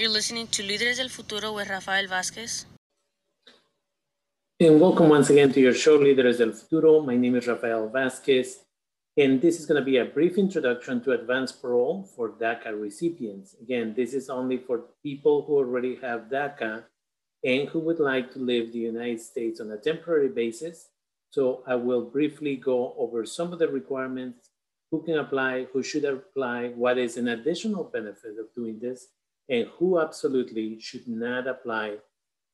You're 0.00 0.08
listening 0.08 0.46
to 0.52 0.62
Líderes 0.62 0.96
del 0.96 1.10
Futuro 1.10 1.52
with 1.52 1.68
Rafael 1.68 2.06
Vázquez. 2.06 2.64
And 4.58 4.80
welcome 4.80 5.10
once 5.10 5.28
again 5.28 5.52
to 5.52 5.60
your 5.60 5.74
show, 5.74 5.98
Líderes 5.98 6.38
del 6.38 6.52
Futuro. 6.52 7.00
My 7.02 7.18
name 7.18 7.34
is 7.34 7.46
Rafael 7.46 7.90
Vázquez, 7.90 8.60
and 9.18 9.42
this 9.42 9.60
is 9.60 9.66
going 9.66 9.78
to 9.78 9.84
be 9.84 9.98
a 9.98 10.06
brief 10.06 10.38
introduction 10.38 11.02
to 11.02 11.12
advanced 11.12 11.60
parole 11.60 12.08
for 12.16 12.30
DACA 12.30 12.80
recipients. 12.80 13.56
Again, 13.60 13.92
this 13.94 14.14
is 14.14 14.30
only 14.30 14.56
for 14.56 14.84
people 15.02 15.42
who 15.42 15.58
already 15.58 15.96
have 15.96 16.30
DACA 16.32 16.84
and 17.44 17.68
who 17.68 17.80
would 17.80 18.00
like 18.00 18.32
to 18.32 18.38
live 18.38 18.72
the 18.72 18.78
United 18.78 19.20
States 19.20 19.60
on 19.60 19.70
a 19.70 19.76
temporary 19.76 20.30
basis. 20.30 20.88
So 21.28 21.62
I 21.66 21.74
will 21.74 22.06
briefly 22.06 22.56
go 22.56 22.94
over 22.96 23.26
some 23.26 23.52
of 23.52 23.58
the 23.58 23.68
requirements, 23.68 24.48
who 24.90 25.02
can 25.02 25.18
apply, 25.18 25.66
who 25.74 25.82
should 25.82 26.06
apply, 26.06 26.68
what 26.68 26.96
is 26.96 27.18
an 27.18 27.28
additional 27.28 27.84
benefit 27.84 28.38
of 28.40 28.46
doing 28.56 28.78
this, 28.80 29.08
and 29.50 29.66
who 29.78 29.98
absolutely 30.00 30.80
should 30.80 31.06
not 31.08 31.46
apply 31.46 31.96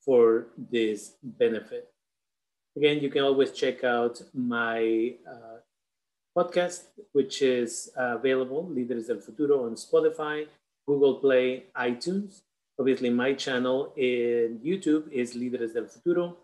for 0.03 0.47
this 0.57 1.13
benefit. 1.21 1.89
Again, 2.75 2.99
you 2.99 3.09
can 3.09 3.23
always 3.23 3.51
check 3.51 3.83
out 3.83 4.21
my 4.33 5.13
uh, 5.29 5.57
podcast, 6.37 6.85
which 7.13 7.41
is 7.41 7.89
uh, 7.97 8.17
available, 8.17 8.69
Líderes 8.73 9.07
del 9.07 9.19
Futuro, 9.19 9.65
on 9.65 9.75
Spotify, 9.75 10.47
Google 10.87 11.15
Play, 11.15 11.65
iTunes. 11.75 12.41
Obviously, 12.79 13.09
my 13.09 13.33
channel 13.33 13.93
in 13.95 14.59
YouTube 14.63 15.11
is 15.11 15.35
Líderes 15.35 15.73
del 15.73 15.87
Futuro. 15.87 16.37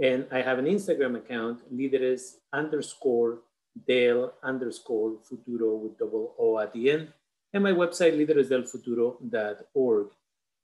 And 0.00 0.26
I 0.32 0.40
have 0.40 0.58
an 0.58 0.66
Instagram 0.66 1.16
account, 1.16 1.60
Líderes 1.72 2.36
underscore 2.52 3.40
del 3.86 4.32
underscore 4.42 5.18
futuro 5.24 5.74
with 5.76 5.98
double 5.98 6.34
O 6.38 6.58
at 6.58 6.72
the 6.72 6.90
end. 6.90 7.12
And 7.52 7.62
my 7.62 7.72
website, 7.72 8.16
líderesdelfuturo.org. 8.16 10.06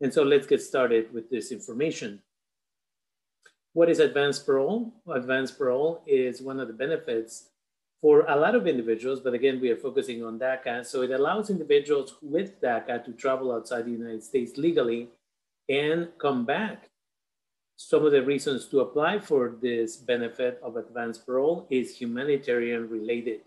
And 0.00 0.14
so 0.14 0.22
let's 0.22 0.46
get 0.46 0.62
started 0.62 1.12
with 1.12 1.28
this 1.28 1.50
information. 1.52 2.22
What 3.72 3.90
is 3.90 3.98
advanced 3.98 4.46
parole? 4.46 4.92
Advanced 5.12 5.58
parole 5.58 6.02
is 6.06 6.40
one 6.40 6.60
of 6.60 6.68
the 6.68 6.74
benefits 6.74 7.50
for 8.00 8.24
a 8.28 8.36
lot 8.36 8.54
of 8.54 8.66
individuals, 8.66 9.20
but 9.20 9.34
again, 9.34 9.60
we 9.60 9.70
are 9.70 9.76
focusing 9.76 10.24
on 10.24 10.38
DACA. 10.38 10.86
So 10.86 11.02
it 11.02 11.10
allows 11.10 11.50
individuals 11.50 12.14
with 12.22 12.60
DACA 12.60 13.04
to 13.04 13.12
travel 13.12 13.52
outside 13.52 13.86
the 13.86 13.90
United 13.90 14.22
States 14.22 14.56
legally 14.56 15.08
and 15.68 16.08
come 16.18 16.46
back. 16.46 16.90
Some 17.76 18.04
of 18.04 18.12
the 18.12 18.22
reasons 18.22 18.66
to 18.68 18.80
apply 18.80 19.18
for 19.18 19.56
this 19.60 19.96
benefit 19.96 20.60
of 20.62 20.76
advanced 20.76 21.26
parole 21.26 21.66
is 21.70 21.96
humanitarian 21.96 22.88
related. 22.88 23.40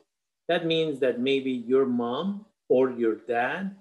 That 0.47 0.65
means 0.65 0.99
that 0.99 1.19
maybe 1.19 1.51
your 1.51 1.85
mom 1.85 2.45
or 2.71 2.83
your 2.91 3.15
dad 3.15 3.75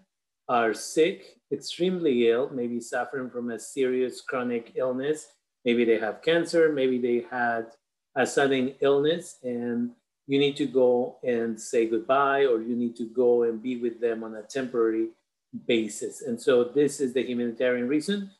are 0.48 0.74
sick, 0.74 1.18
extremely 1.52 2.28
ill, 2.28 2.50
maybe 2.60 2.80
suffering 2.80 3.30
from 3.30 3.50
a 3.50 3.58
serious 3.58 4.20
chronic 4.20 4.72
illness, 4.74 5.28
Maybe 5.64 5.84
they 5.84 5.98
have 5.98 6.22
cancer, 6.22 6.72
maybe 6.72 6.98
they 6.98 7.26
had 7.30 7.66
a 8.16 8.26
sudden 8.26 8.74
illness 8.80 9.38
and 9.42 9.90
you 10.26 10.38
need 10.38 10.56
to 10.56 10.66
go 10.66 11.18
and 11.22 11.60
say 11.60 11.86
goodbye 11.86 12.44
or 12.44 12.62
you 12.62 12.76
need 12.76 12.96
to 12.96 13.04
go 13.04 13.42
and 13.42 13.62
be 13.62 13.76
with 13.76 14.00
them 14.00 14.24
on 14.24 14.34
a 14.36 14.42
temporary 14.42 15.08
basis. 15.66 16.22
And 16.22 16.40
so 16.40 16.64
this 16.64 17.00
is 17.00 17.12
the 17.12 17.22
humanitarian 17.22 17.88
reason. 17.88 18.30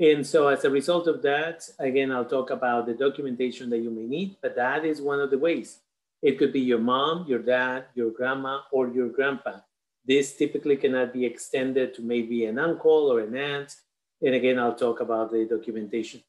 And 0.00 0.26
so 0.26 0.48
as 0.48 0.64
a 0.64 0.70
result 0.70 1.06
of 1.06 1.22
that, 1.22 1.68
again, 1.78 2.10
I'll 2.10 2.24
talk 2.24 2.50
about 2.50 2.86
the 2.86 2.94
documentation 2.94 3.70
that 3.70 3.78
you 3.78 3.90
may 3.90 4.06
need, 4.06 4.36
but 4.42 4.56
that 4.56 4.84
is 4.84 5.00
one 5.00 5.20
of 5.20 5.30
the 5.30 5.38
ways. 5.38 5.78
It 6.22 6.38
could 6.38 6.52
be 6.52 6.60
your 6.60 6.78
mom, 6.78 7.26
your 7.28 7.38
dad, 7.38 7.86
your 7.94 8.10
grandma, 8.10 8.60
or 8.72 8.88
your 8.88 9.08
grandpa. 9.08 9.60
This 10.04 10.36
typically 10.36 10.76
cannot 10.76 11.12
be 11.12 11.24
extended 11.24 11.94
to 11.94 12.02
maybe 12.02 12.44
an 12.46 12.58
uncle 12.58 13.12
or 13.12 13.20
an 13.20 13.36
aunt. 13.36 13.76
And 14.20 14.34
again, 14.34 14.58
I'll 14.58 14.74
talk 14.74 15.00
about 15.00 15.30
the 15.30 15.44
documentation. 15.44 16.22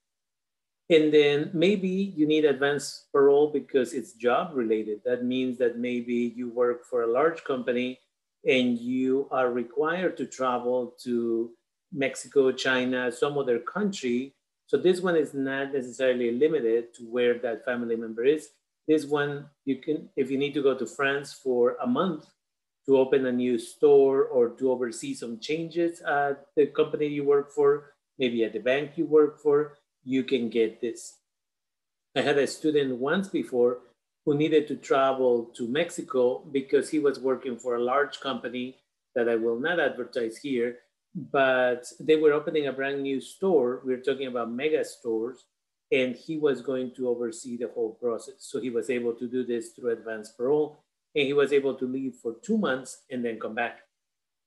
And 0.90 1.14
then 1.14 1.50
maybe 1.54 1.88
you 1.88 2.28
need 2.28 2.46
advance 2.46 3.08
parole 3.12 3.52
because 3.52 3.94
it's 3.94 4.14
job 4.14 4.52
related. 4.54 5.02
That 5.06 5.24
means 5.24 5.58
that 5.58 5.80
maybe 5.80 6.34
you 6.36 6.50
work 6.50 6.86
for 6.86 7.04
a 7.04 7.12
large 7.12 7.44
company 7.44 8.00
and 8.46 8.78
you 8.78 9.28
are 9.32 9.52
required 9.52 10.18
to 10.18 10.26
travel 10.26 10.94
to 11.04 11.52
Mexico, 11.92 12.52
China, 12.52 13.12
some 13.12 13.38
other 13.38 13.60
country. 13.60 14.36
So 14.68 14.78
this 14.78 15.02
one 15.02 15.16
is 15.16 15.34
not 15.34 15.74
necessarily 15.74 16.32
limited 16.32 16.94
to 16.96 17.04
where 17.04 17.40
that 17.40 17.64
family 17.64 17.96
member 17.96 18.26
is. 18.26 18.50
This 18.88 19.06
one, 19.06 19.46
you 19.66 19.78
can, 19.78 20.10
if 20.18 20.30
you 20.30 20.38
need 20.38 20.54
to 20.56 20.62
go 20.62 20.78
to 20.78 20.86
France 20.86 21.34
for 21.34 21.78
a 21.82 21.88
month 21.88 22.26
to 22.86 22.98
open 22.98 23.26
a 23.26 23.32
new 23.32 23.58
store 23.58 24.26
or 24.26 24.50
to 24.50 24.72
oversee 24.72 25.14
some 25.14 25.40
changes 25.40 26.02
at 26.02 26.46
the 26.56 26.68
company 26.68 27.08
you 27.08 27.24
work 27.24 27.52
for, 27.52 27.94
maybe 28.20 28.44
at 28.44 28.54
the 28.54 28.60
bank 28.60 28.92
you 28.96 29.06
work 29.06 29.42
for, 29.42 29.78
you 30.04 30.24
can 30.24 30.50
get 30.50 30.82
this. 30.82 31.16
I 32.16 32.22
had 32.22 32.38
a 32.38 32.46
student 32.46 32.98
once 32.98 33.28
before 33.28 33.80
who 34.26 34.36
needed 34.36 34.68
to 34.68 34.76
travel 34.76 35.46
to 35.56 35.68
Mexico 35.68 36.40
because 36.52 36.90
he 36.90 37.00
was 37.00 37.20
working 37.20 37.58
for 37.58 37.76
a 37.76 37.84
large 37.84 38.20
company 38.20 38.78
that 39.16 39.28
I 39.30 39.36
will 39.36 39.60
not 39.60 39.80
advertise 39.80 40.38
here, 40.38 40.78
but 41.16 41.86
they 42.00 42.16
were 42.16 42.34
opening 42.34 42.68
a 42.68 42.74
brand 42.74 43.02
new 43.02 43.20
store. 43.22 43.82
We 43.86 43.94
are 43.94 44.02
talking 44.02 44.28
about 44.28 44.52
mega 44.52 44.84
stores, 44.84 45.46
and 45.92 46.16
he 46.16 46.38
was 46.38 46.62
going 46.62 46.94
to 46.96 47.10
oversee 47.10 47.58
the 47.58 47.70
whole 47.74 47.98
process. 48.02 48.36
So 48.40 48.60
he 48.60 48.70
was 48.70 48.90
able 48.90 49.14
to 49.14 49.28
do 49.28 49.46
this 49.46 49.70
through 49.70 49.92
advanced 49.92 50.38
parole, 50.38 50.83
and 51.16 51.26
he 51.26 51.34
was 51.34 51.54
able 51.54 51.76
to 51.76 51.88
leave 51.88 52.16
for 52.16 52.36
two 52.44 52.58
months 52.58 53.04
and 53.10 53.24
then 53.24 53.40
come 53.40 53.56
back. 53.56 53.80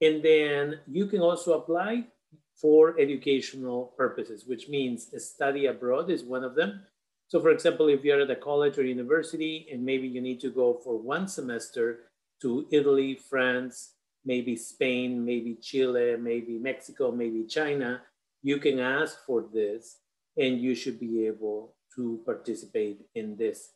And 0.00 0.22
then 0.22 0.80
you 0.86 1.06
can 1.06 1.20
also 1.20 1.54
apply 1.54 2.06
for 2.54 2.98
educational 2.98 3.94
purposes, 3.96 4.44
which 4.46 4.68
means 4.68 5.12
a 5.14 5.20
study 5.20 5.66
abroad 5.66 6.10
is 6.10 6.24
one 6.24 6.44
of 6.44 6.54
them. 6.54 6.82
So 7.28 7.40
for 7.40 7.50
example, 7.50 7.88
if 7.88 8.04
you're 8.04 8.20
at 8.20 8.30
a 8.30 8.36
college 8.36 8.78
or 8.78 8.84
university 8.84 9.68
and 9.72 9.84
maybe 9.84 10.06
you 10.06 10.20
need 10.20 10.40
to 10.40 10.50
go 10.50 10.80
for 10.82 10.96
one 10.96 11.28
semester 11.28 12.00
to 12.42 12.66
Italy, 12.70 13.14
France, 13.14 13.94
maybe 14.24 14.56
Spain, 14.56 15.24
maybe 15.24 15.54
Chile, 15.54 16.16
maybe 16.18 16.58
Mexico, 16.58 17.10
maybe 17.10 17.44
China, 17.44 18.02
you 18.42 18.58
can 18.58 18.78
ask 18.78 19.24
for 19.26 19.44
this 19.52 19.98
and 20.36 20.60
you 20.60 20.74
should 20.74 21.00
be 21.00 21.26
able 21.26 21.74
to 21.94 22.20
participate 22.24 23.00
in 23.14 23.36
this. 23.36 23.70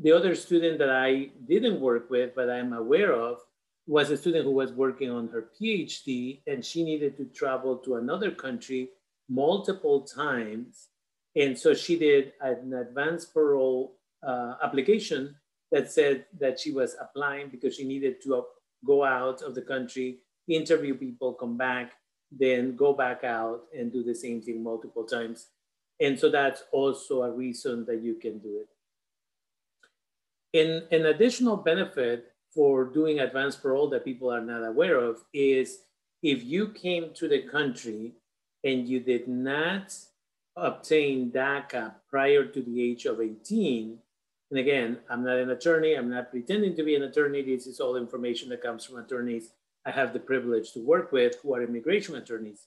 The 0.00 0.12
other 0.12 0.34
student 0.34 0.78
that 0.78 0.90
I 0.90 1.30
didn't 1.46 1.80
work 1.80 2.08
with, 2.08 2.34
but 2.36 2.48
I'm 2.48 2.72
aware 2.72 3.12
of, 3.12 3.38
was 3.86 4.10
a 4.10 4.16
student 4.16 4.44
who 4.44 4.52
was 4.52 4.72
working 4.72 5.10
on 5.10 5.28
her 5.28 5.48
PhD 5.58 6.42
and 6.46 6.64
she 6.64 6.84
needed 6.84 7.16
to 7.16 7.24
travel 7.24 7.76
to 7.78 7.96
another 7.96 8.30
country 8.30 8.90
multiple 9.28 10.02
times. 10.02 10.88
And 11.34 11.58
so 11.58 11.74
she 11.74 11.98
did 11.98 12.32
an 12.40 12.74
advanced 12.74 13.32
parole 13.32 13.96
uh, 14.22 14.54
application 14.62 15.34
that 15.72 15.90
said 15.90 16.26
that 16.38 16.60
she 16.60 16.70
was 16.70 16.96
applying 17.00 17.48
because 17.48 17.74
she 17.76 17.84
needed 17.84 18.22
to 18.22 18.44
go 18.84 19.04
out 19.04 19.42
of 19.42 19.54
the 19.54 19.62
country, 19.62 20.18
interview 20.48 20.94
people, 20.94 21.32
come 21.32 21.56
back, 21.56 21.92
then 22.30 22.76
go 22.76 22.92
back 22.92 23.24
out 23.24 23.62
and 23.76 23.92
do 23.92 24.02
the 24.02 24.14
same 24.14 24.42
thing 24.42 24.62
multiple 24.62 25.04
times. 25.04 25.48
And 26.00 26.18
so 26.18 26.30
that's 26.30 26.62
also 26.72 27.22
a 27.22 27.30
reason 27.30 27.84
that 27.86 28.02
you 28.02 28.14
can 28.14 28.38
do 28.38 28.58
it. 28.60 28.68
In 30.52 30.84
an 30.90 31.06
additional 31.06 31.56
benefit 31.56 32.32
for 32.54 32.84
doing 32.84 33.20
advanced 33.20 33.62
parole 33.62 33.88
that 33.90 34.04
people 34.04 34.32
are 34.32 34.40
not 34.40 34.66
aware 34.66 34.96
of 34.96 35.22
is 35.34 35.80
if 36.22 36.42
you 36.42 36.68
came 36.68 37.12
to 37.14 37.28
the 37.28 37.42
country 37.42 38.14
and 38.64 38.88
you 38.88 39.00
did 39.00 39.28
not 39.28 39.94
obtain 40.56 41.30
DACA 41.30 41.94
prior 42.08 42.44
to 42.44 42.62
the 42.62 42.82
age 42.82 43.04
of 43.04 43.20
18, 43.20 43.98
and 44.50 44.58
again, 44.58 44.98
I'm 45.10 45.22
not 45.22 45.36
an 45.36 45.50
attorney, 45.50 45.94
I'm 45.94 46.08
not 46.08 46.30
pretending 46.30 46.74
to 46.76 46.82
be 46.82 46.96
an 46.96 47.02
attorney. 47.02 47.42
This 47.42 47.66
is 47.66 47.80
all 47.80 47.96
information 47.96 48.48
that 48.48 48.62
comes 48.62 48.84
from 48.84 48.98
attorneys 48.98 49.50
I 49.84 49.90
have 49.90 50.12
the 50.12 50.20
privilege 50.20 50.72
to 50.72 50.80
work 50.80 51.12
with 51.12 51.36
who 51.42 51.54
are 51.54 51.62
immigration 51.62 52.16
attorneys. 52.16 52.66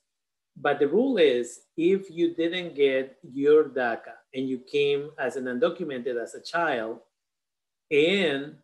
But 0.55 0.79
the 0.79 0.87
rule 0.87 1.17
is 1.17 1.61
if 1.77 2.09
you 2.09 2.33
didn't 2.33 2.75
get 2.75 3.17
your 3.23 3.65
DACA 3.65 4.15
and 4.33 4.47
you 4.47 4.59
came 4.59 5.11
as 5.19 5.35
an 5.35 5.45
undocumented 5.45 6.21
as 6.21 6.35
a 6.35 6.41
child 6.41 6.99
and 7.91 8.55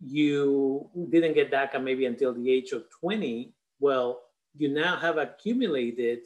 you 0.00 0.88
didn't 1.10 1.34
get 1.34 1.50
DACA 1.50 1.82
maybe 1.82 2.06
until 2.06 2.32
the 2.32 2.50
age 2.50 2.72
of 2.72 2.84
20, 3.00 3.52
well, 3.78 4.22
you 4.56 4.68
now 4.68 4.96
have 4.96 5.18
accumulated 5.18 6.20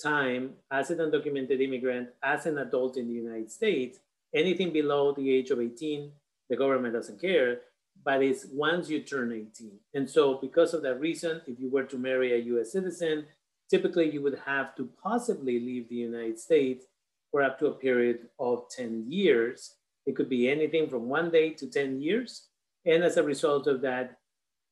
time 0.00 0.54
as 0.70 0.90
an 0.90 0.98
undocumented 0.98 1.60
immigrant, 1.60 2.08
as 2.22 2.46
an 2.46 2.58
adult 2.58 2.96
in 2.96 3.08
the 3.08 3.14
United 3.14 3.50
States. 3.50 3.98
Anything 4.34 4.72
below 4.72 5.12
the 5.12 5.30
age 5.30 5.50
of 5.50 5.60
18, 5.60 6.10
the 6.48 6.56
government 6.56 6.94
doesn't 6.94 7.20
care, 7.20 7.60
but 8.04 8.22
it's 8.22 8.46
once 8.52 8.88
you 8.88 9.00
turn 9.00 9.32
18. 9.32 9.72
And 9.94 10.08
so, 10.08 10.34
because 10.34 10.72
of 10.72 10.82
that 10.82 11.00
reason, 11.00 11.42
if 11.46 11.58
you 11.58 11.68
were 11.68 11.84
to 11.84 11.98
marry 11.98 12.32
a 12.32 12.56
US 12.56 12.72
citizen, 12.72 13.26
typically 13.68 14.10
you 14.10 14.22
would 14.22 14.38
have 14.46 14.74
to 14.76 14.88
possibly 15.02 15.60
leave 15.60 15.88
the 15.88 15.96
United 15.96 16.38
States 16.38 16.86
for 17.30 17.42
up 17.42 17.58
to 17.58 17.66
a 17.66 17.74
period 17.74 18.28
of 18.38 18.68
10 18.70 19.04
years. 19.08 19.74
It 20.10 20.16
could 20.16 20.28
be 20.28 20.50
anything 20.50 20.88
from 20.88 21.08
one 21.08 21.30
day 21.30 21.50
to 21.50 21.70
10 21.70 22.00
years. 22.00 22.48
And 22.84 23.04
as 23.04 23.16
a 23.16 23.22
result 23.22 23.68
of 23.68 23.80
that, 23.82 24.18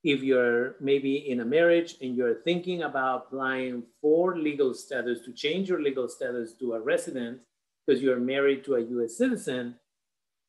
if 0.03 0.21
you're 0.21 0.75
maybe 0.81 1.31
in 1.31 1.39
a 1.39 1.45
marriage 1.45 1.95
and 2.03 2.17
you're 2.17 2.43
thinking 2.43 2.83
about 2.83 3.27
applying 3.29 3.85
for 4.01 4.37
legal 4.37 4.75
status 4.75 5.21
to 5.27 5.33
change 5.33 5.69
your 5.69 5.81
legal 5.81 6.09
status 6.09 6.55
to 6.55 6.73
a 6.73 6.81
resident 6.81 7.39
because 7.87 8.03
you're 8.03 8.19
married 8.19 8.65
to 8.65 8.75
a 8.75 8.81
US 8.81 9.17
citizen, 9.17 9.77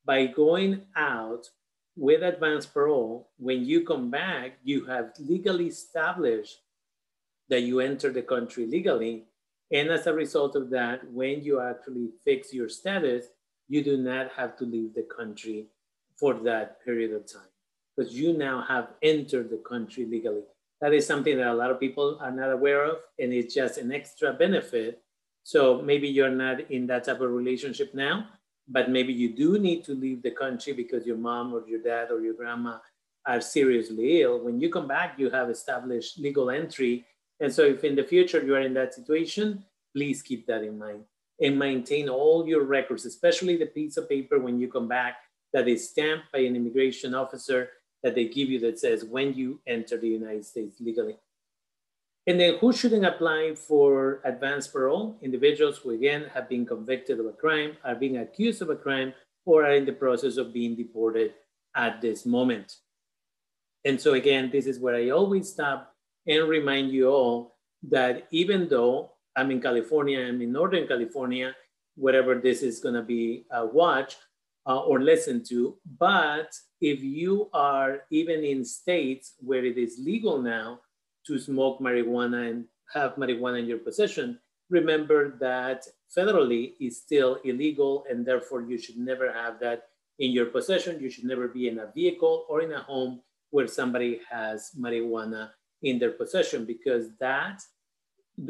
by 0.06 0.25
going 0.25 0.81
out 0.95 1.47
with 1.95 2.24
advance 2.24 2.65
parole, 2.65 3.30
when 3.38 3.63
you 3.63 3.85
come 3.85 4.09
back, 4.09 4.57
you 4.63 4.85
have 4.85 5.12
legally 5.19 5.68
established 5.68 6.62
that 7.50 7.62
you 7.62 7.80
enter 7.80 8.12
the 8.12 8.24
country 8.24 8.65
legally. 8.65 9.25
And 9.71 9.92
as 9.92 10.07
a 10.07 10.13
result 10.15 10.56
of 10.56 10.71
that, 10.71 11.12
when 11.12 11.44
you 11.44 11.62
actually 11.62 12.09
fix 12.25 12.51
your 12.51 12.69
status, 12.69 13.27
you 13.69 13.83
do 13.83 13.95
not 13.98 14.31
have 14.36 14.57
to 14.57 14.66
leave 14.66 14.94
the 14.94 15.04
country 15.04 15.68
for 16.18 16.33
that 16.33 16.83
period 16.83 17.13
of 17.13 17.31
time 17.31 17.48
because 17.95 18.13
you 18.13 18.33
now 18.33 18.62
have 18.68 18.89
entered 19.01 19.50
the 19.50 19.57
country 19.57 20.06
legally. 20.06 20.42
That 20.81 20.94
is 20.94 21.06
something 21.06 21.38
that 21.38 21.48
a 21.48 21.54
lot 21.54 21.71
of 21.71 21.80
people 21.80 22.18
are 22.21 22.31
not 22.31 22.51
aware 22.51 22.83
of, 22.83 22.98
and 23.19 23.31
it's 23.31 23.54
just 23.54 23.77
an 23.77 23.92
extra 23.92 24.33
benefit. 24.33 25.01
So 25.44 25.81
maybe 25.81 26.07
you're 26.07 26.30
not 26.30 26.71
in 26.71 26.88
that 26.88 27.06
type 27.06 27.21
of 27.21 27.31
relationship 27.31 27.94
now, 27.94 28.27
but 28.68 28.89
maybe 28.89 29.13
you 29.13 29.30
do 29.36 29.60
need 29.60 29.83
to 29.86 29.94
leave 29.94 30.24
the 30.24 30.31
country 30.31 30.74
because 30.74 31.06
your 31.06 31.18
mom 31.18 31.54
or 31.54 31.68
your 31.68 31.81
dad 31.81 32.12
or 32.12 32.21
your 32.21 32.33
grandma 32.33 32.80
are 33.25 33.42
seriously 33.42 34.21
ill. 34.21 34.44
When 34.44 34.60
you 34.60 34.69
come 34.69 34.88
back, 34.88 35.19
you 35.19 35.30
have 35.30 35.50
established 35.50 36.19
legal 36.19 36.50
entry. 36.50 37.06
And 37.39 37.54
so 37.54 37.63
if 37.63 37.83
in 37.83 37.95
the 37.95 38.04
future 38.04 38.44
you 38.44 38.56
are 38.56 38.62
in 38.62 38.74
that 38.75 38.94
situation, 38.94 39.63
please 39.94 40.21
keep 40.21 40.48
that 40.48 40.63
in 40.63 40.77
mind 40.77 41.04
and 41.41 41.57
maintain 41.57 42.09
all 42.09 42.47
your 42.47 42.63
records, 42.63 43.06
especially 43.06 43.57
the 43.57 43.65
piece 43.65 43.97
of 43.97 44.09
paper 44.09 44.39
when 44.39 44.59
you 44.59 44.68
come 44.68 44.88
back 44.88 45.18
that 45.53 45.68
is 45.68 45.89
stamped 45.89 46.31
by 46.31 46.39
an 46.39 46.56
immigration 46.56 47.13
officer 47.13 47.69
that 48.03 48.15
they 48.15 48.27
give 48.27 48.50
you 48.50 48.59
that 48.59 48.80
says 48.80 49.03
when 49.03 49.33
you 49.33 49.59
enter 49.68 49.97
the 49.97 50.07
United 50.07 50.45
States 50.45 50.77
legally. 50.80 51.18
And 52.27 52.39
then 52.39 52.57
who 52.59 52.71
shouldn't 52.71 53.06
apply 53.06 53.56
for 53.56 54.21
advanced 54.24 54.71
parole? 54.71 55.18
Individuals 55.21 55.77
who 55.77 55.91
again 55.91 56.30
have 56.33 56.47
been 56.47 56.65
convicted 56.65 57.19
of 57.19 57.25
a 57.25 57.31
crime, 57.31 57.77
are 57.83 57.95
being 57.95 58.18
accused 58.18 58.62
of 58.62 58.69
a 58.69 58.75
crime, 58.75 59.13
or 59.45 59.65
are 59.65 59.74
in 59.74 59.85
the 59.85 59.94
process 59.94 60.38
of 60.38 60.53
being 60.53 60.75
deported 60.75 61.33
at 61.75 62.01
this 62.01 62.25
moment. 62.25 62.75
And 63.85 64.00
so 64.00 64.13
again, 64.13 64.50
this 64.51 64.68
is 64.68 64.80
where 64.80 64.95
I 64.95 65.09
always 65.09 65.50
stop 65.50 65.95
and 66.27 66.47
remind 66.47 66.92
you 66.92 67.09
all 67.09 67.56
that 67.89 68.27
even 68.31 68.68
though 68.68 69.13
I'm 69.39 69.51
in 69.51 69.62
California, 69.62 70.19
I'm 70.19 70.41
in 70.41 70.51
Northern 70.51 70.86
California, 70.86 71.56
whatever 71.95 72.36
this 72.36 72.62
is 72.62 72.81
gonna 72.81 73.01
be 73.01 73.45
uh, 73.51 73.68
watched 73.71 74.18
uh, 74.68 74.81
or 74.81 75.00
listened 75.00 75.45
to, 75.47 75.77
but 75.97 76.51
if 76.81 77.01
you 77.01 77.50
are 77.53 78.01
even 78.12 78.44
in 78.44 78.65
states 78.65 79.36
where 79.39 79.63
it 79.63 79.77
is 79.77 80.01
legal 80.03 80.41
now 80.41 80.80
to 81.25 81.39
smoke 81.39 81.80
marijuana 81.80 82.50
and 82.50 82.65
have 82.94 83.15
marijuana 83.15 83.59
in 83.59 83.65
your 83.65 83.77
possession, 83.77 84.38
remember 84.69 85.38
that 85.39 85.88
federally 86.15 86.74
is 86.81 86.97
still 86.97 87.39
illegal 87.45 88.06
and 88.09 88.25
therefore 88.25 88.62
you 88.62 88.77
should 88.77 88.97
never 88.97 89.31
have 89.31 89.57
that 89.62 89.83
in 90.19 90.31
your 90.31 90.47
possession. 90.47 91.00
You 91.00 91.09
should 91.09 91.25
never 91.25 91.47
be 91.47 91.69
in 91.69 91.80
a 91.80 91.92
vehicle 91.95 92.45
or 92.50 92.62
in 92.62 92.74
a 92.74 92.81
home 92.81 93.21
where 93.51 93.68
somebody 93.68 94.19
has 94.30 94.71
marijuana 94.77 95.51
in 95.81 95.97
their 95.97 96.12
possession 96.12 96.65
because 96.65 97.06
that 97.19 97.62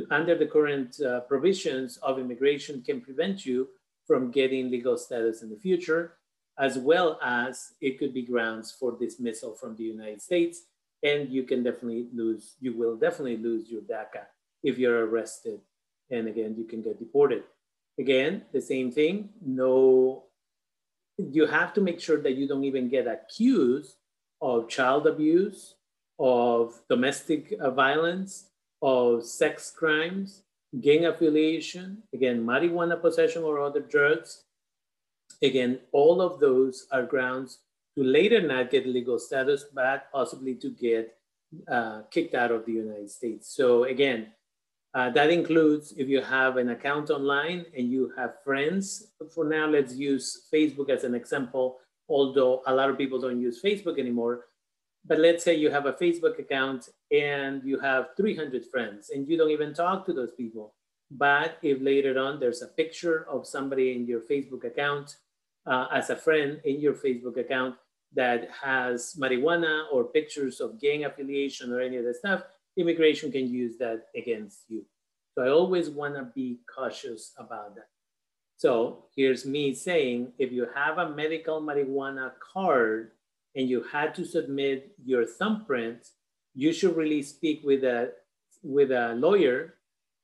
under 0.10 0.36
the 0.36 0.46
current 0.46 1.00
uh, 1.02 1.22
provisions 1.22 1.98
of 1.98 2.20
immigration 2.20 2.82
can 2.82 3.02
prevent 3.02 3.46
you 3.46 3.68
from 4.06 4.32
getting 4.32 4.70
legal 4.70 4.98
status 4.98 5.42
in 5.44 5.50
the 5.50 5.56
future 5.56 6.16
as 6.60 6.78
well 6.78 7.18
as 7.24 7.74
it 7.80 7.98
could 7.98 8.14
be 8.14 8.22
grounds 8.22 8.76
for 8.78 8.98
dismissal 9.00 9.54
from 9.54 9.76
the 9.78 9.84
United 9.84 10.22
States. 10.22 10.64
And 11.02 11.30
you 11.30 11.44
can 11.44 11.64
definitely 11.64 12.08
lose, 12.14 12.56
you 12.60 12.74
will 12.78 12.98
definitely 12.98 13.38
lose 13.38 13.72
your 13.72 13.82
DACA 13.82 14.26
if 14.62 14.78
you're 14.78 15.06
arrested. 15.08 15.62
And 16.12 16.28
again, 16.28 16.56
you 16.58 16.66
can 16.66 16.82
get 16.82 17.00
deported. 17.00 17.44
Again, 17.98 18.44
the 18.52 18.62
same 18.62 18.92
thing, 18.92 19.30
no, 19.42 20.26
you 21.18 21.46
have 21.46 21.74
to 21.74 21.82
make 21.82 22.02
sure 22.02 22.22
that 22.22 22.36
you 22.36 22.48
don't 22.48 22.66
even 22.66 22.90
get 22.90 23.08
accused 23.08 23.96
of 24.42 24.68
child 24.68 25.08
abuse, 25.08 25.76
of 26.18 26.82
domestic 26.90 27.54
uh, 27.62 27.72
violence, 27.72 28.49
of 28.82 29.26
sex 29.26 29.72
crimes, 29.72 30.44
gang 30.82 31.06
affiliation, 31.06 32.04
again, 32.14 32.44
marijuana 32.44 33.00
possession 33.00 33.44
or 33.44 33.60
other 33.60 33.82
drugs, 33.82 34.44
Again, 35.42 35.80
all 35.92 36.22
of 36.22 36.40
those 36.40 36.88
are 36.92 37.04
grounds 37.04 37.60
to 37.98 38.04
later 38.04 38.42
not 38.42 38.72
get 38.72 38.86
legal 38.86 39.20
status, 39.20 39.66
but 39.74 40.12
possibly 40.12 40.56
to 40.56 40.70
get 40.70 41.16
uh, 41.68 42.02
kicked 42.12 42.36
out 42.36 42.52
of 42.52 42.66
the 42.66 42.74
United 42.74 43.10
States. 43.10 43.56
So 43.56 43.86
again, 43.86 44.28
uh, 44.94 45.10
that 45.12 45.30
includes 45.30 45.94
if 45.98 46.08
you 46.10 46.22
have 46.22 46.58
an 46.58 46.70
account 46.70 47.10
online 47.10 47.66
and 47.78 47.90
you 47.90 48.12
have 48.18 48.44
friends. 48.44 49.12
For 49.34 49.46
now, 49.46 49.68
let's 49.68 49.96
use 49.96 50.48
Facebook 50.54 50.90
as 50.90 51.04
an 51.04 51.16
example, 51.16 51.78
although 52.10 52.62
a 52.68 52.74
lot 52.74 52.90
of 52.90 52.98
people 52.98 53.22
don't 53.22 53.40
use 53.40 53.62
Facebook 53.62 54.00
anymore. 54.00 54.46
But 55.06 55.20
let's 55.20 55.44
say 55.44 55.56
you 55.56 55.72
have 55.72 55.86
a 55.86 55.94
Facebook 55.94 56.38
account 56.40 56.90
and 57.12 57.64
you 57.64 57.80
have 57.80 58.10
300 58.18 58.66
friends 58.66 59.10
and 59.10 59.28
you 59.28 59.38
don't 59.38 59.52
even 59.52 59.74
talk 59.74 60.06
to 60.06 60.14
those 60.14 60.32
people. 60.32 60.74
But 61.12 61.58
if 61.64 61.82
later 61.82 62.20
on 62.20 62.40
there's 62.40 62.62
a 62.62 62.68
picture 62.68 63.28
of 63.30 63.48
somebody 63.48 63.94
in 63.94 64.06
your 64.06 64.22
Facebook 64.22 64.64
account 64.64 65.18
uh, 65.66 65.88
as 65.92 66.10
a 66.10 66.16
friend 66.16 66.60
in 66.66 66.80
your 66.80 66.94
Facebook 66.94 67.38
account 67.38 67.76
that 68.14 68.50
has 68.52 69.16
marijuana 69.20 69.84
or 69.92 70.06
pictures 70.06 70.60
of 70.60 70.80
gang 70.80 71.06
affiliation 71.06 71.72
or 71.72 71.82
any 71.82 71.98
of 71.98 72.06
that 72.06 72.16
stuff, 72.16 72.44
immigration 72.78 73.32
can 73.32 73.48
use 73.48 73.78
that 73.78 74.08
against 74.16 74.62
you. 74.68 74.86
So 75.36 75.44
I 75.44 75.50
always 75.50 75.90
want 75.90 76.16
to 76.16 76.24
be 76.36 76.60
cautious 76.74 77.34
about 77.38 77.76
that. 77.76 77.90
So 78.58 79.06
here's 79.16 79.46
me 79.46 79.74
saying 79.74 80.34
if 80.38 80.52
you 80.52 80.68
have 80.76 80.98
a 80.98 81.10
medical 81.10 81.62
marijuana 81.62 82.32
card 82.54 83.12
and 83.56 83.70
you 83.70 83.84
had 83.92 84.14
to 84.16 84.26
submit 84.26 84.92
your 85.04 85.26
thumbprint, 85.26 86.10
you 86.54 86.74
should 86.74 86.96
really 86.96 87.22
speak 87.22 87.62
with 87.64 87.84
a, 87.84 88.12
with 88.64 88.92
a 88.92 89.16
lawyer 89.16 89.76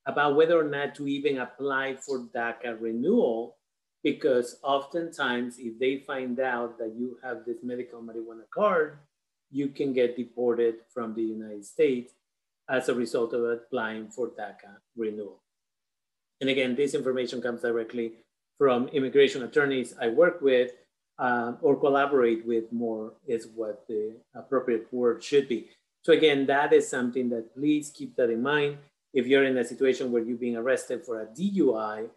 about 0.05 0.35
whether 0.35 0.59
or 0.59 0.69
not 0.69 0.95
to 0.95 1.07
even 1.07 1.39
apply 1.39 1.95
for 1.95 2.27
DACA 2.35 2.79
renewal 2.79 3.57
because 4.03 4.59
oftentimes 4.61 5.57
if 5.57 5.79
they 5.79 5.97
find 5.97 6.39
out 6.39 6.77
that 6.77 6.93
you 6.95 7.17
have 7.23 7.43
this 7.43 7.57
medical 7.63 8.01
marijuana 8.01 8.47
card, 8.53 8.99
you 9.49 9.67
can 9.69 9.93
get 9.93 10.15
deported 10.15 10.75
from 10.93 11.15
the 11.15 11.23
United 11.23 11.65
States 11.65 12.13
as 12.69 12.87
a 12.87 12.93
result 12.93 13.33
of 13.33 13.43
applying 13.43 14.07
for 14.09 14.27
DACA 14.27 14.77
renewal. 14.95 15.41
And 16.39 16.49
again, 16.49 16.75
this 16.75 16.93
information 16.93 17.41
comes 17.41 17.61
directly 17.61 18.13
from 18.57 18.87
immigration 18.89 19.43
attorneys 19.43 19.95
I 19.99 20.09
work 20.09 20.41
with 20.41 20.71
uh, 21.17 21.53
or 21.61 21.75
collaborate 21.75 22.45
with 22.45 22.71
more 22.71 23.13
is 23.27 23.47
what 23.55 23.87
the 23.87 24.17
appropriate 24.35 24.87
word 24.91 25.23
should 25.23 25.47
be. 25.47 25.69
So 26.05 26.13
again, 26.13 26.45
that 26.45 26.71
is 26.71 26.87
something 26.87 27.29
that 27.29 27.55
please 27.55 27.89
keep 27.89 28.15
that 28.17 28.29
in 28.29 28.43
mind. 28.43 28.77
If 29.11 29.25
you're 29.25 29.43
in 29.43 29.57
a 29.57 29.65
situation 29.65 30.11
where 30.11 30.21
you're 30.21 30.37
being 30.37 30.55
arrested 30.55 31.03
for 31.03 31.21
a 31.21 31.25
DUI, 31.25 32.09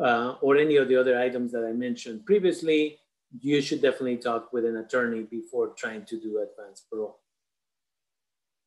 uh, 0.00 0.34
or 0.40 0.56
any 0.56 0.76
of 0.76 0.86
the 0.86 0.94
other 0.94 1.18
items 1.18 1.50
that 1.50 1.64
I 1.64 1.72
mentioned 1.72 2.24
previously, 2.24 3.00
you 3.40 3.60
should 3.60 3.82
definitely 3.82 4.18
talk 4.18 4.52
with 4.52 4.64
an 4.64 4.76
attorney 4.76 5.22
before 5.22 5.70
trying 5.76 6.04
to 6.04 6.20
do 6.20 6.46
advance 6.46 6.86
parole. 6.88 7.18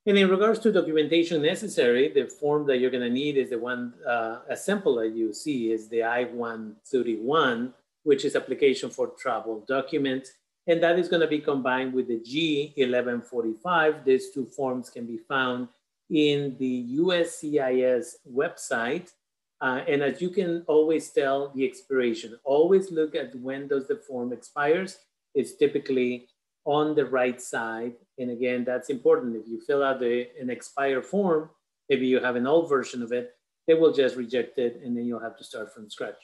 And 0.05 0.17
in 0.17 0.29
regards 0.29 0.59
to 0.59 0.73
documentation 0.73 1.41
necessary, 1.41 2.11
the 2.11 2.27
form 2.27 2.67
that 2.67 2.79
you're 2.79 2.91
gonna 2.91 3.09
need 3.09 3.37
is 3.37 3.51
the 3.51 3.59
one, 3.59 3.93
uh, 4.05 4.39
a 4.49 4.57
sample 4.57 4.95
that 4.95 5.15
you 5.15 5.31
see 5.31 5.71
is 5.71 5.87
the 5.87 6.03
I-131, 6.03 7.73
which 8.03 8.25
is 8.25 8.35
application 8.35 8.89
for 8.89 9.13
travel 9.17 9.63
document. 9.65 10.27
And 10.67 10.83
that 10.83 10.99
is 10.99 11.07
gonna 11.07 11.27
be 11.27 11.39
combined 11.39 11.93
with 11.93 12.07
the 12.07 12.19
G1145. 12.19 14.03
These 14.03 14.31
two 14.31 14.45
forms 14.45 14.89
can 14.89 15.05
be 15.05 15.17
found 15.17 15.69
in 16.09 16.55
the 16.57 16.97
USCIS 16.97 18.15
website 18.31 19.11
uh, 19.59 19.81
and 19.87 20.03
as 20.03 20.21
you 20.21 20.29
can 20.29 20.63
always 20.67 21.09
tell 21.09 21.51
the 21.55 21.65
expiration, 21.65 22.37
always 22.43 22.91
look 22.91 23.15
at 23.15 23.35
when 23.39 23.67
does 23.67 23.87
the 23.87 23.95
form 23.95 24.31
expires. 24.31 24.99
It's 25.33 25.55
typically 25.55 26.27
on 26.65 26.95
the 26.95 27.05
right 27.05 27.41
side. 27.41 27.93
And 28.19 28.29
again, 28.29 28.63
that's 28.63 28.89
important. 28.89 29.35
If 29.35 29.47
you 29.47 29.59
fill 29.59 29.83
out 29.83 29.99
the, 29.99 30.27
an 30.39 30.49
expired 30.49 31.05
form, 31.05 31.49
maybe 31.89 32.05
you 32.05 32.19
have 32.19 32.35
an 32.35 32.45
old 32.45 32.69
version 32.69 33.01
of 33.01 33.11
it, 33.11 33.33
they 33.67 33.73
will 33.73 33.93
just 33.93 34.15
reject 34.15 34.59
it 34.59 34.81
and 34.83 34.95
then 34.95 35.05
you'll 35.05 35.19
have 35.19 35.37
to 35.37 35.43
start 35.43 35.73
from 35.73 35.89
scratch. 35.89 36.17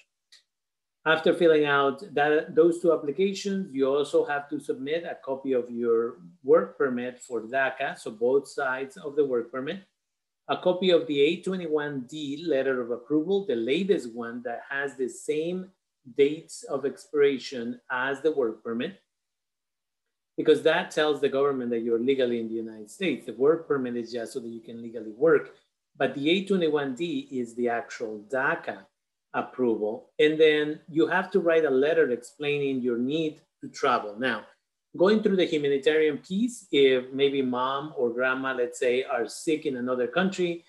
After 1.06 1.34
filling 1.34 1.66
out 1.66 2.02
that, 2.14 2.56
those 2.56 2.80
two 2.80 2.94
applications, 2.94 3.74
you 3.74 3.88
also 3.88 4.24
have 4.26 4.50
to 4.50 4.60
submit 4.60 5.04
a 5.04 5.18
copy 5.24 5.52
of 5.52 5.70
your 5.70 6.20
work 6.44 6.78
permit 6.78 7.20
for 7.20 7.42
DACA, 7.42 7.98
so 8.00 8.10
both 8.12 8.48
sides 8.48 8.96
of 8.96 9.16
the 9.18 9.26
work 9.26 9.52
permit 9.52 9.84
a 10.50 10.58
copy 10.58 10.90
of 10.92 11.08
the 11.08 11.42
821D 11.46 12.48
letter 12.48 12.82
of 12.82 12.92
approval, 12.92 13.46
the 13.46 13.56
latest 13.56 14.14
one 14.14 14.42
that 14.44 14.62
has 14.70 14.96
the 14.96 15.08
same 15.08 15.70
dates 16.18 16.64
of 16.64 16.86
expiration 16.86 17.80
as 17.90 18.22
the 18.22 18.32
work 18.32 18.62
permit, 18.64 19.02
because 20.36 20.62
that 20.64 20.92
tells 20.92 21.22
the 21.22 21.30
government 21.30 21.70
that 21.70 21.80
you're 21.80 22.00
legally 22.00 22.40
in 22.40 22.50
the 22.50 22.56
United 22.56 22.92
States. 22.92 23.26
The 23.26 23.34
work 23.34 23.68
permit 23.68 23.96
is 23.96 24.12
just 24.12 24.34
so 24.34 24.42
that 24.42 24.50
you 24.50 24.60
can 24.60 24.82
legally 24.82 25.12
work. 25.12 25.56
But 25.96 26.16
the 26.16 26.26
821D 26.46 27.32
is 27.32 27.54
the 27.56 27.70
actual 27.70 28.26
DACA 28.28 28.80
approval. 29.34 30.10
And 30.20 30.40
then 30.40 30.80
you 30.90 31.08
have 31.08 31.32
to 31.32 31.40
write 31.40 31.66
a 31.66 31.70
letter 31.70 32.12
explaining 32.12 32.82
your 32.82 32.98
need 32.98 33.42
to 33.62 33.70
travel. 33.70 34.16
Now, 34.18 34.44
going 34.98 35.24
through 35.24 35.38
the 35.38 35.46
humanitarian 35.46 36.20
piece, 36.20 36.68
if 36.72 37.12
maybe 37.12 37.42
mom 37.42 37.94
or 37.98 38.10
grandma, 38.12 38.54
let's 38.54 38.80
say, 38.80 39.04
are 39.04 39.28
sick 39.28 39.66
in 39.66 39.78
another 39.78 40.08
country, 40.08 40.64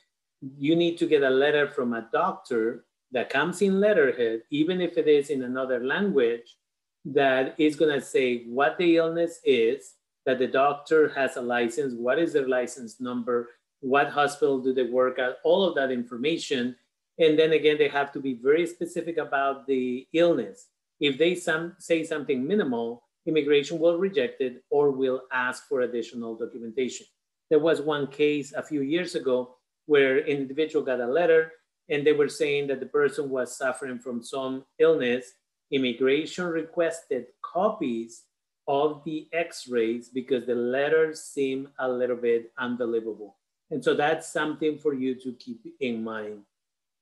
you 0.59 0.77
need 0.77 0.99
to 0.99 1.07
get 1.07 1.23
a 1.23 1.31
letter 1.31 1.69
from 1.69 1.93
a 1.95 2.09
doctor 2.13 2.85
that 3.13 3.31
comes 3.31 3.63
in 3.63 3.81
letterhead, 3.81 4.43
even 4.51 4.81
if 4.81 4.97
it 4.99 5.09
is 5.09 5.31
in 5.31 5.43
another 5.43 5.85
language, 5.85 6.57
that 7.05 7.55
is 7.59 7.77
going 7.77 7.93
to 7.93 8.05
say 8.05 8.45
what 8.45 8.77
the 8.79 8.97
illness 8.97 9.41
is, 9.45 9.95
that 10.27 10.39
the 10.39 10.47
doctor 10.47 11.11
has 11.11 11.37
a 11.37 11.43
license, 11.43 11.95
what 11.95 12.19
is 12.19 12.33
their 12.33 12.49
license 12.49 13.01
number, 13.01 13.51
what 13.81 14.09
hospital 14.09 14.59
do 14.59 14.73
they 14.73 14.85
work 14.85 15.19
at, 15.19 15.37
all 15.45 15.65
of 15.69 15.75
that 15.75 15.91
information. 15.91 16.75
And 17.19 17.39
then 17.39 17.53
again, 17.53 17.79
they 17.79 17.89
have 17.89 18.13
to 18.13 18.21
be 18.21 18.35
very 18.35 18.67
specific 18.67 19.19
about 19.19 19.67
the 19.67 20.07
illness. 20.13 20.67
If 21.01 21.19
they 21.19 21.35
some, 21.35 21.77
say 21.79 22.05
something 22.05 22.47
minimal, 22.47 23.05
immigration 23.27 23.79
will 23.79 23.99
reject 23.99 24.41
it 24.41 24.65
or 24.71 24.91
will 24.91 25.23
ask 25.33 25.69
for 25.69 25.83
additional 25.83 26.37
documentation. 26.37 27.07
There 27.51 27.59
was 27.59 27.81
one 27.81 28.07
case 28.09 28.53
a 28.53 28.63
few 28.63 28.83
years 28.83 29.15
ago 29.15 29.57
where 29.87 30.19
an 30.19 30.27
individual 30.27 30.85
got 30.85 31.01
a 31.01 31.07
letter 31.07 31.53
and 31.89 32.07
they 32.07 32.13
were 32.13 32.29
saying 32.29 32.69
that 32.69 32.81
the 32.81 32.87
person 32.87 33.29
was 33.29 33.57
suffering 33.57 33.99
from 33.99 34.23
some 34.23 34.65
illness. 34.79 35.35
Immigration 35.71 36.47
requested 36.47 37.27
copies 37.43 38.23
of 38.67 39.03
the 39.05 39.29
x-rays 39.33 40.09
because 40.09 40.47
the 40.47 40.55
letters 40.55 41.23
seem 41.23 41.69
a 41.79 41.89
little 41.89 42.17
bit 42.17 42.51
unbelievable. 42.59 43.37
And 43.71 43.85
so 43.85 43.95
that's 43.95 44.33
something 44.33 44.79
for 44.79 44.95
you 44.95 45.15
to 45.17 45.33
keep 45.33 45.61
in 45.81 46.03
mind. 46.03 46.43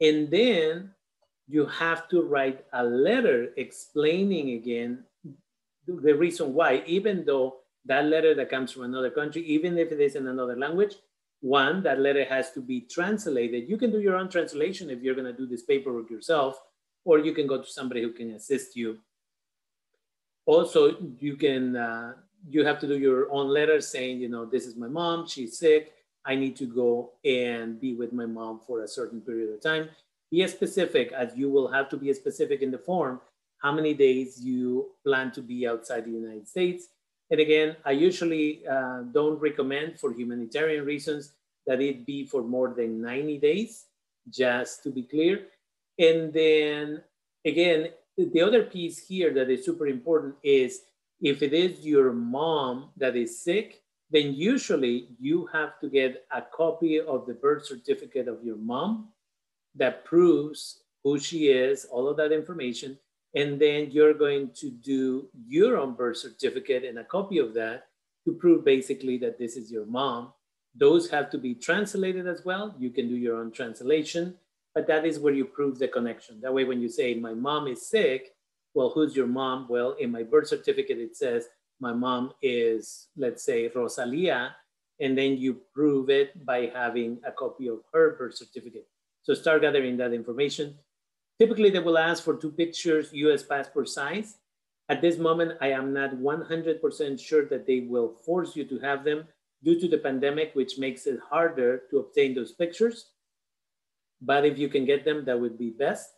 And 0.02 0.28
then 0.30 0.90
you 1.48 1.64
have 1.66 2.08
to 2.08 2.22
write 2.22 2.64
a 2.72 2.84
letter 2.84 3.50
explaining 3.56 4.50
again 4.50 5.04
the 5.86 6.14
reason 6.14 6.54
why, 6.54 6.82
even 6.86 7.24
though 7.24 7.56
that 7.84 8.06
letter 8.06 8.34
that 8.34 8.50
comes 8.50 8.72
from 8.72 8.82
another 8.82 9.10
country, 9.10 9.42
even 9.42 9.78
if 9.78 9.92
it 9.92 10.00
is 10.00 10.16
in 10.16 10.26
another 10.26 10.56
language, 10.56 10.96
one, 11.40 11.82
that 11.82 12.00
letter 12.00 12.24
has 12.24 12.52
to 12.52 12.60
be 12.60 12.82
translated. 12.82 13.68
You 13.68 13.76
can 13.76 13.90
do 13.90 14.00
your 14.00 14.16
own 14.16 14.28
translation 14.28 14.90
if 14.90 15.02
you're 15.02 15.14
going 15.14 15.32
to 15.32 15.32
do 15.32 15.46
this 15.46 15.62
paperwork 15.62 16.10
yourself, 16.10 16.60
or 17.04 17.18
you 17.18 17.32
can 17.32 17.46
go 17.46 17.60
to 17.60 17.68
somebody 17.68 18.02
who 18.02 18.12
can 18.12 18.30
assist 18.32 18.76
you. 18.76 18.98
Also, 20.46 20.96
you 21.18 21.36
can 21.36 21.76
uh, 21.76 22.12
you 22.48 22.64
have 22.64 22.78
to 22.80 22.86
do 22.86 22.98
your 22.98 23.30
own 23.30 23.48
letter 23.48 23.80
saying, 23.80 24.20
you 24.20 24.28
know, 24.28 24.44
this 24.44 24.66
is 24.66 24.76
my 24.76 24.88
mom, 24.88 25.26
she's 25.26 25.58
sick, 25.58 25.92
I 26.24 26.36
need 26.36 26.56
to 26.56 26.66
go 26.66 27.12
and 27.24 27.80
be 27.80 27.94
with 27.94 28.12
my 28.12 28.26
mom 28.26 28.60
for 28.66 28.82
a 28.82 28.88
certain 28.88 29.20
period 29.20 29.52
of 29.52 29.60
time. 29.60 29.88
Be 30.30 30.42
as 30.42 30.52
specific 30.52 31.12
as 31.12 31.36
you 31.36 31.50
will 31.50 31.68
have 31.68 31.88
to 31.90 31.96
be 31.96 32.10
as 32.10 32.16
specific 32.16 32.62
in 32.62 32.70
the 32.70 32.78
form 32.78 33.20
how 33.62 33.72
many 33.72 33.94
days 33.94 34.40
you 34.42 34.90
plan 35.04 35.30
to 35.32 35.40
be 35.40 35.66
outside 35.66 36.04
the 36.04 36.10
United 36.10 36.48
States. 36.48 36.88
And 37.30 37.40
again, 37.40 37.76
I 37.84 37.92
usually 37.92 38.66
uh, 38.66 39.02
don't 39.12 39.40
recommend 39.40 40.00
for 40.00 40.12
humanitarian 40.12 40.84
reasons 40.84 41.32
that 41.66 41.80
it 41.80 42.04
be 42.04 42.26
for 42.26 42.42
more 42.42 42.74
than 42.76 43.00
90 43.00 43.38
days, 43.38 43.86
just 44.28 44.82
to 44.82 44.90
be 44.90 45.04
clear. 45.04 45.46
And 45.98 46.32
then 46.32 47.02
again, 47.46 47.90
the 48.18 48.42
other 48.42 48.64
piece 48.64 48.98
here 48.98 49.32
that 49.32 49.48
is 49.48 49.64
super 49.64 49.86
important 49.86 50.34
is 50.42 50.82
if 51.20 51.40
it 51.40 51.52
is 51.52 51.86
your 51.86 52.12
mom 52.12 52.90
that 52.96 53.16
is 53.16 53.40
sick, 53.40 53.82
then 54.12 54.34
usually 54.34 55.08
you 55.18 55.46
have 55.52 55.80
to 55.80 55.88
get 55.88 56.26
a 56.30 56.42
copy 56.42 57.00
of 57.00 57.26
the 57.26 57.34
birth 57.34 57.66
certificate 57.66 58.28
of 58.28 58.44
your 58.44 58.56
mom 58.56 59.08
that 59.74 60.04
proves 60.04 60.82
who 61.02 61.18
she 61.18 61.48
is, 61.48 61.86
all 61.86 62.08
of 62.08 62.18
that 62.18 62.30
information. 62.30 62.98
And 63.34 63.58
then 63.58 63.90
you're 63.90 64.12
going 64.12 64.50
to 64.56 64.70
do 64.70 65.28
your 65.48 65.78
own 65.78 65.94
birth 65.94 66.18
certificate 66.18 66.84
and 66.84 66.98
a 66.98 67.04
copy 67.04 67.38
of 67.38 67.54
that 67.54 67.86
to 68.26 68.34
prove 68.34 68.64
basically 68.64 69.16
that 69.18 69.38
this 69.38 69.56
is 69.56 69.72
your 69.72 69.86
mom. 69.86 70.32
Those 70.74 71.08
have 71.10 71.30
to 71.30 71.38
be 71.38 71.54
translated 71.54 72.26
as 72.26 72.44
well. 72.44 72.74
You 72.78 72.90
can 72.90 73.08
do 73.08 73.16
your 73.16 73.40
own 73.40 73.50
translation, 73.50 74.36
but 74.74 74.86
that 74.86 75.06
is 75.06 75.18
where 75.18 75.32
you 75.34 75.46
prove 75.46 75.78
the 75.78 75.88
connection. 75.88 76.40
That 76.40 76.52
way, 76.52 76.64
when 76.64 76.80
you 76.80 76.88
say, 76.88 77.14
My 77.14 77.34
mom 77.34 77.66
is 77.66 77.86
sick, 77.86 78.34
well, 78.74 78.90
who's 78.90 79.16
your 79.16 79.26
mom? 79.26 79.66
Well, 79.68 79.92
in 79.92 80.10
my 80.10 80.22
birth 80.22 80.48
certificate, 80.48 80.98
it 80.98 81.16
says, 81.16 81.48
My 81.82 81.92
mom 81.92 82.32
is, 82.40 83.08
let's 83.16 83.42
say, 83.42 83.66
Rosalia. 83.66 84.54
And 85.00 85.18
then 85.18 85.36
you 85.36 85.58
prove 85.74 86.10
it 86.10 86.46
by 86.46 86.70
having 86.72 87.18
a 87.26 87.32
copy 87.32 87.66
of 87.66 87.80
her 87.92 88.14
birth 88.16 88.36
certificate. 88.36 88.86
So 89.22 89.34
start 89.34 89.62
gathering 89.62 89.96
that 89.96 90.12
information. 90.12 90.78
Typically, 91.40 91.70
they 91.70 91.80
will 91.80 91.98
ask 91.98 92.22
for 92.22 92.36
two 92.36 92.52
pictures, 92.52 93.10
US 93.12 93.42
passport 93.42 93.88
size. 93.88 94.38
At 94.88 95.02
this 95.02 95.18
moment, 95.18 95.58
I 95.60 95.72
am 95.72 95.92
not 95.92 96.14
100% 96.14 97.18
sure 97.18 97.46
that 97.46 97.66
they 97.66 97.80
will 97.80 98.14
force 98.24 98.54
you 98.54 98.64
to 98.66 98.78
have 98.78 99.02
them 99.02 99.26
due 99.64 99.80
to 99.80 99.88
the 99.88 99.98
pandemic, 99.98 100.54
which 100.54 100.78
makes 100.78 101.06
it 101.06 101.18
harder 101.30 101.82
to 101.90 101.98
obtain 101.98 102.32
those 102.32 102.52
pictures. 102.52 103.10
But 104.20 104.46
if 104.46 104.56
you 104.56 104.68
can 104.68 104.84
get 104.84 105.04
them, 105.04 105.24
that 105.24 105.40
would 105.40 105.58
be 105.58 105.70
best. 105.70 106.14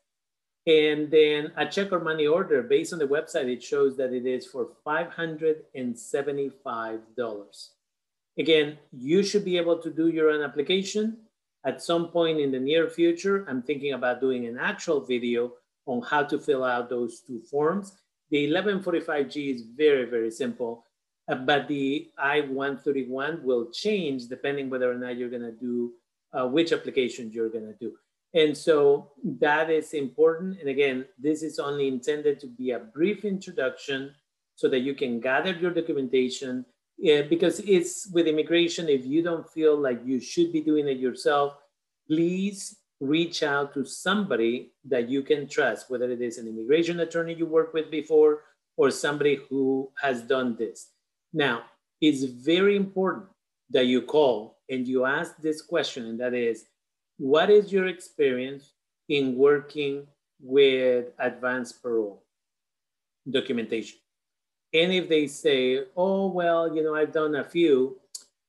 And 0.66 1.10
then 1.10 1.52
a 1.56 1.66
check 1.66 1.92
or 1.92 2.00
money 2.00 2.26
order 2.26 2.62
based 2.62 2.94
on 2.94 2.98
the 2.98 3.06
website, 3.06 3.52
it 3.52 3.62
shows 3.62 3.98
that 3.98 4.14
it 4.14 4.24
is 4.26 4.46
for 4.46 4.70
$575. 4.86 7.68
Again, 8.36 8.76
you 8.92 9.22
should 9.22 9.44
be 9.44 9.56
able 9.58 9.78
to 9.78 9.90
do 9.90 10.08
your 10.08 10.30
own 10.30 10.42
application 10.42 11.18
at 11.64 11.82
some 11.82 12.08
point 12.08 12.40
in 12.40 12.52
the 12.52 12.60
near 12.60 12.88
future, 12.88 13.46
I'm 13.48 13.62
thinking 13.62 13.94
about 13.94 14.20
doing 14.20 14.46
an 14.46 14.58
actual 14.58 15.00
video 15.00 15.52
on 15.86 16.02
how 16.02 16.22
to 16.24 16.38
fill 16.38 16.62
out 16.62 16.90
those 16.90 17.20
two 17.20 17.40
forms. 17.40 17.94
The 18.30 18.52
1145G 18.52 19.54
is 19.54 19.62
very, 19.62 20.04
very 20.04 20.30
simple, 20.30 20.84
uh, 21.28 21.36
but 21.36 21.68
the 21.68 22.10
I-131 22.18 23.42
will 23.42 23.70
change 23.70 24.28
depending 24.28 24.68
whether 24.68 24.90
or 24.90 24.96
not 24.96 25.16
you're 25.16 25.30
gonna 25.30 25.52
do, 25.52 25.92
uh, 26.34 26.46
which 26.46 26.72
applications 26.72 27.34
you're 27.34 27.48
gonna 27.48 27.74
do. 27.80 27.94
And 28.34 28.56
so 28.56 29.12
that 29.40 29.70
is 29.70 29.94
important. 29.94 30.58
And 30.58 30.68
again, 30.68 31.06
this 31.18 31.42
is 31.42 31.58
only 31.58 31.86
intended 31.86 32.40
to 32.40 32.48
be 32.48 32.72
a 32.72 32.80
brief 32.80 33.24
introduction 33.24 34.12
so 34.56 34.68
that 34.68 34.80
you 34.80 34.94
can 34.94 35.20
gather 35.20 35.52
your 35.52 35.70
documentation, 35.70 36.64
yeah, 36.98 37.22
because 37.22 37.60
it's 37.60 38.08
with 38.12 38.26
immigration, 38.26 38.88
if 38.88 39.06
you 39.06 39.22
don't 39.22 39.48
feel 39.50 39.76
like 39.76 40.00
you 40.04 40.20
should 40.20 40.52
be 40.52 40.60
doing 40.60 40.88
it 40.88 40.98
yourself, 40.98 41.54
please 42.06 42.76
reach 43.00 43.42
out 43.42 43.74
to 43.74 43.84
somebody 43.84 44.72
that 44.84 45.08
you 45.08 45.22
can 45.22 45.48
trust, 45.48 45.90
whether 45.90 46.10
it 46.10 46.20
is 46.20 46.38
an 46.38 46.48
immigration 46.48 47.00
attorney 47.00 47.34
you 47.34 47.46
worked 47.46 47.74
with 47.74 47.90
before 47.90 48.42
or 48.76 48.90
somebody 48.90 49.40
who 49.48 49.90
has 50.00 50.22
done 50.22 50.56
this. 50.56 50.90
Now, 51.32 51.62
it's 52.00 52.24
very 52.24 52.76
important 52.76 53.26
that 53.70 53.86
you 53.86 54.02
call 54.02 54.58
and 54.70 54.86
you 54.86 55.04
ask 55.04 55.36
this 55.38 55.62
question, 55.62 56.06
and 56.06 56.20
that 56.20 56.34
is, 56.34 56.64
what 57.18 57.50
is 57.50 57.72
your 57.72 57.86
experience 57.86 58.72
in 59.08 59.36
working 59.36 60.06
with 60.40 61.06
advanced 61.18 61.82
parole 61.82 62.22
documentation? 63.30 63.98
And 64.72 64.92
if 64.92 65.08
they 65.08 65.28
say, 65.28 65.84
oh, 65.96 66.26
well, 66.26 66.74
you 66.74 66.82
know, 66.82 66.96
I've 66.96 67.12
done 67.12 67.36
a 67.36 67.44
few, 67.44 67.96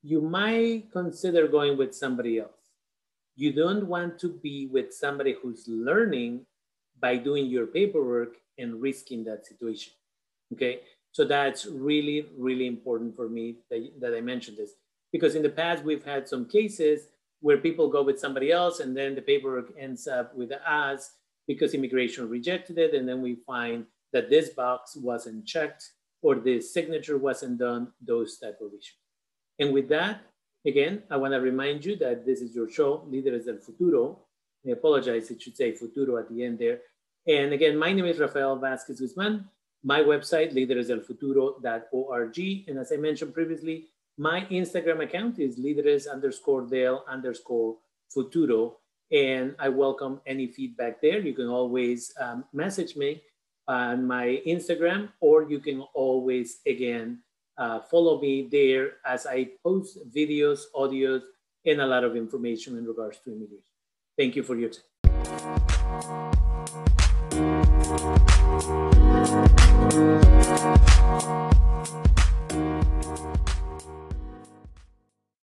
you 0.01 0.21
might 0.21 0.91
consider 0.91 1.47
going 1.47 1.77
with 1.77 1.93
somebody 1.93 2.39
else. 2.39 2.51
You 3.35 3.51
don't 3.53 3.87
want 3.87 4.17
to 4.19 4.29
be 4.29 4.67
with 4.67 4.93
somebody 4.93 5.35
who's 5.39 5.65
learning 5.67 6.45
by 6.99 7.17
doing 7.17 7.45
your 7.47 7.67
paperwork 7.67 8.37
and 8.57 8.81
risking 8.81 9.23
that 9.25 9.45
situation. 9.45 9.93
Okay. 10.53 10.79
So 11.11 11.25
that's 11.25 11.65
really, 11.65 12.27
really 12.37 12.67
important 12.67 13.15
for 13.15 13.29
me 13.29 13.57
that, 13.69 13.89
that 13.99 14.15
I 14.15 14.21
mentioned 14.21 14.57
this. 14.57 14.71
Because 15.11 15.35
in 15.35 15.43
the 15.43 15.49
past, 15.49 15.83
we've 15.83 16.03
had 16.03 16.27
some 16.27 16.45
cases 16.45 17.07
where 17.45 17.57
people 17.59 17.87
go 17.87 18.01
with 18.01 18.19
somebody 18.19 18.51
else 18.51 18.79
and 18.79 18.97
then 18.97 19.13
the 19.13 19.21
paperwork 19.21 19.71
ends 19.77 20.07
up 20.07 20.35
with 20.35 20.51
us 20.51 21.11
because 21.45 21.75
immigration 21.75 22.27
rejected 22.27 22.79
it. 22.79 22.95
And 22.95 23.07
then 23.07 23.21
we 23.21 23.35
find 23.45 23.85
that 24.13 24.31
this 24.31 24.49
box 24.49 24.95
wasn't 24.95 25.45
checked 25.45 25.91
or 26.23 26.33
the 26.33 26.59
signature 26.59 27.19
wasn't 27.19 27.59
done, 27.59 27.93
those 28.01 28.39
type 28.39 28.57
of 28.61 28.69
issues. 28.69 28.97
And 29.59 29.71
with 29.71 29.87
that, 29.89 30.23
again, 30.65 31.03
I 31.11 31.17
wanna 31.17 31.39
remind 31.39 31.85
you 31.85 31.95
that 31.97 32.25
this 32.25 32.41
is 32.41 32.55
your 32.55 32.67
show, 32.67 33.05
Líderes 33.11 33.45
del 33.45 33.59
Futuro. 33.59 34.25
I 34.65 34.71
apologize, 34.71 35.29
it 35.29 35.39
should 35.39 35.55
say 35.55 35.71
Futuro 35.71 36.17
at 36.17 36.27
the 36.31 36.43
end 36.43 36.57
there. 36.57 36.79
And 37.27 37.53
again, 37.53 37.77
my 37.77 37.93
name 37.93 38.05
is 38.05 38.17
Rafael 38.17 38.57
Vázquez 38.57 38.99
Guzman. 38.99 39.47
My 39.83 39.99
website, 39.99 40.51
lideresdelfuturo.org. 40.55 42.39
And 42.67 42.79
as 42.79 42.91
I 42.91 42.95
mentioned 42.95 43.35
previously, 43.35 43.85
my 44.17 44.41
Instagram 44.51 45.03
account 45.03 45.39
is 45.39 45.59
Líderes 45.59 46.09
underscore 46.11 46.61
del 46.61 47.03
underscore 47.07 47.77
Futuro. 48.09 48.77
And 49.11 49.55
I 49.59 49.69
welcome 49.69 50.21
any 50.25 50.47
feedback 50.47 51.01
there. 51.01 51.19
You 51.19 51.33
can 51.33 51.47
always 51.47 52.13
um, 52.19 52.45
message 52.53 52.95
me 52.95 53.21
on 53.67 54.07
my 54.07 54.41
Instagram, 54.47 55.09
or 55.19 55.43
you 55.43 55.59
can 55.59 55.81
always, 55.93 56.59
again, 56.65 57.19
uh, 57.57 57.81
follow 57.81 58.19
me 58.19 58.47
there 58.51 58.93
as 59.05 59.25
I 59.25 59.49
post 59.63 59.99
videos, 60.13 60.63
audios, 60.75 61.21
and 61.65 61.81
a 61.81 61.85
lot 61.85 62.03
of 62.03 62.15
information 62.15 62.77
in 62.77 62.85
regards 62.85 63.19
to 63.19 63.31
immigration. 63.31 63.63
Thank 64.17 64.35
you 64.35 64.43
for 64.43 64.55
your 64.55 64.69
time. 70.75 70.85